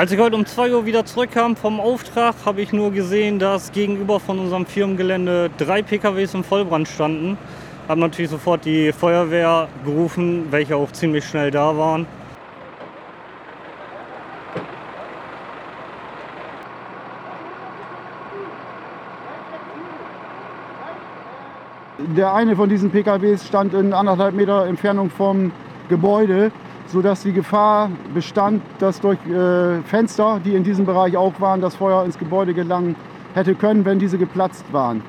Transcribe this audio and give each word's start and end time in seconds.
Als 0.00 0.10
ich 0.12 0.18
heute 0.18 0.34
um 0.34 0.46
2 0.46 0.72
Uhr 0.72 0.86
wieder 0.86 1.04
zurückkam 1.04 1.56
vom 1.56 1.78
Auftrag, 1.78 2.34
habe 2.46 2.62
ich 2.62 2.72
nur 2.72 2.90
gesehen, 2.90 3.38
dass 3.38 3.70
gegenüber 3.70 4.18
von 4.18 4.38
unserem 4.38 4.64
Firmengelände 4.64 5.50
drei 5.58 5.82
PKWs 5.82 6.32
im 6.32 6.42
Vollbrand 6.42 6.88
standen. 6.88 7.36
Habe 7.86 8.00
natürlich 8.00 8.30
sofort 8.30 8.64
die 8.64 8.92
Feuerwehr 8.92 9.68
gerufen, 9.84 10.46
welche 10.50 10.74
auch 10.74 10.90
ziemlich 10.90 11.26
schnell 11.26 11.50
da 11.50 11.76
waren. 11.76 12.06
Der 21.98 22.32
eine 22.32 22.56
von 22.56 22.70
diesen 22.70 22.90
PKWs 22.90 23.46
stand 23.46 23.74
in 23.74 23.92
anderthalb 23.92 24.34
Meter 24.34 24.64
Entfernung 24.64 25.10
vom 25.10 25.52
Gebäude, 25.90 26.52
sodass 26.92 27.22
die 27.22 27.32
Gefahr 27.32 27.90
bestand, 28.12 28.62
dass 28.78 29.00
durch 29.00 29.18
äh, 29.26 29.82
Fenster, 29.82 30.40
die 30.44 30.54
in 30.54 30.64
diesem 30.64 30.86
Bereich 30.86 31.16
auch 31.16 31.40
waren, 31.40 31.60
das 31.60 31.76
Feuer 31.76 32.04
ins 32.04 32.18
Gebäude 32.18 32.54
gelangen 32.54 32.96
hätte 33.34 33.54
können, 33.54 33.84
wenn 33.84 33.98
diese 33.98 34.18
geplatzt 34.18 34.64
waren. 34.72 35.02